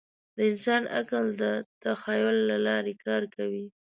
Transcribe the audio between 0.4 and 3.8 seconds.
انسان عقل د تخیل له لارې کار کوي.